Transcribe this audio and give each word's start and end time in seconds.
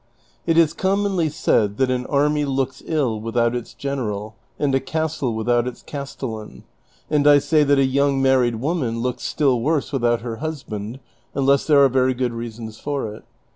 "It 0.47 0.57
is 0.57 0.73
commonly 0.73 1.29
said 1.29 1.77
that 1.77 1.91
an 1.91 2.07
army 2.07 2.43
looks 2.43 2.81
ill 2.87 3.19
without 3.21 3.53
its 3.55 3.75
general 3.75 4.35
and 4.57 4.73
a 4.73 4.79
castle 4.79 5.35
without 5.35 5.67
its 5.67 5.83
castellan, 5.83 6.63
and 7.11 7.27
I 7.27 7.37
say 7.37 7.63
that 7.63 7.77
a 7.77 7.85
young 7.85 8.19
married 8.19 8.55
woman 8.55 9.01
looks 9.01 9.21
still 9.21 9.61
worse 9.61 9.91
without 9.91 10.21
her 10.21 10.37
husband 10.37 11.01
unless 11.35 11.67
there 11.67 11.85
are 11.85 11.87
very 11.87 12.15
good 12.15 12.33
reasons 12.33 12.79
for 12.79 13.13
it. 13.13 13.25